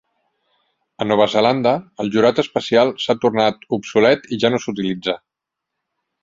A 1.03 1.05
Nova 1.09 1.27
Zelanda, 1.33 1.73
el 2.03 2.09
jurat 2.15 2.41
especial 2.45 2.95
s'ha 3.05 3.17
tornat 3.27 3.69
obsolet 3.79 4.27
i 4.37 4.41
ja 4.45 4.53
no 4.55 4.63
s'utilitza. 4.65 5.17